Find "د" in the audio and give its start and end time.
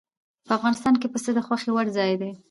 1.33-1.39